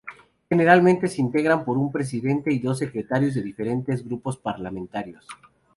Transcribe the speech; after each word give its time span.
Generalmente 0.49 1.07
se 1.07 1.21
integran 1.21 1.63
por 1.63 1.77
un 1.77 1.91
presidente 1.91 2.51
y 2.51 2.57
dos 2.57 2.79
secretarios 2.79 3.35
de 3.35 3.43
diferentes 3.43 4.03
grupos 4.03 4.35
parlamentarios. 4.35 5.23